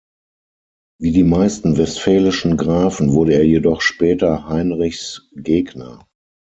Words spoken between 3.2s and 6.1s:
er jedoch später Heinrichs Gegner.